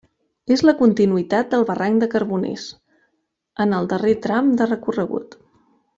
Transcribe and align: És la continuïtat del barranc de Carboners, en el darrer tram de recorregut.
És 0.53 0.61
la 0.67 0.73
continuïtat 0.79 1.51
del 1.51 1.65
barranc 1.67 2.01
de 2.03 2.09
Carboners, 2.15 2.65
en 3.67 3.79
el 3.81 3.91
darrer 3.93 4.17
tram 4.25 4.51
de 4.63 4.71
recorregut. 4.73 5.37